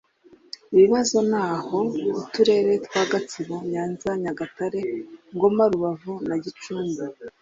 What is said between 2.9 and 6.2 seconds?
gatsibo nyanza nyagatare ngoma rubavu